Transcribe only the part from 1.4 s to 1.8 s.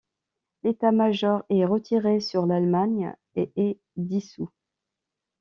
est